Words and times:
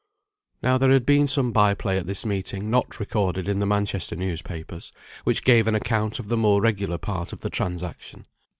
Now 0.63 0.79
there 0.79 0.89
had 0.89 1.05
been 1.05 1.27
some 1.27 1.51
by 1.51 1.75
play 1.75 1.99
at 1.99 2.07
this 2.07 2.25
meeting, 2.25 2.71
not 2.71 2.99
recorded 2.99 3.47
in 3.47 3.59
the 3.59 3.67
Manchester 3.67 4.15
newspapers, 4.15 4.91
which 5.25 5.43
gave 5.45 5.67
an 5.67 5.75
account 5.75 6.17
of 6.17 6.27
the 6.27 6.37
more 6.37 6.59
regular 6.59 6.97
part 6.97 7.31
of 7.33 7.41
the 7.41 7.51
transaction. 7.51 8.25